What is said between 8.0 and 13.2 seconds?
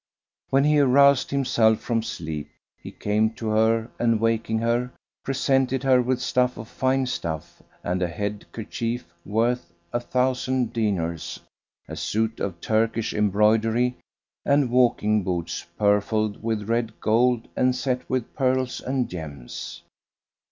a head kerchief worth a thousand dinars, a suit of Turkish